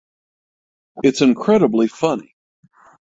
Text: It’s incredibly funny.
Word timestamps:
It’s 1.03 1.21
incredibly 1.21 1.85
funny. 1.87 2.35